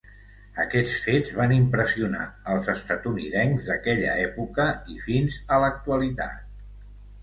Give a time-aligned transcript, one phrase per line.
[0.61, 2.23] Aquests fets van impressionar
[2.55, 6.63] als estatunidencs d'aquella època i fins a l'actualitat.